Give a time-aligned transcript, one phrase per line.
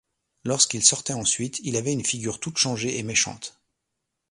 [0.45, 3.61] Lorsqu'il sortait ensuite, il avait une figure toute changée et méchante.